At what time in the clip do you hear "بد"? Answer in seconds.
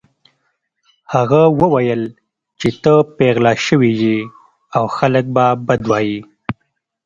5.67-5.81